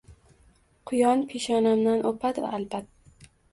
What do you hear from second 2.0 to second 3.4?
o’padi albat!